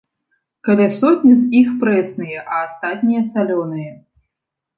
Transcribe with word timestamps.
Каля 0.67 0.87
сотні 0.99 1.33
з 1.41 1.45
іх 1.59 1.69
прэсныя, 1.83 2.39
а 2.53 2.63
астатнія 2.69 3.21
салёныя. 3.35 3.93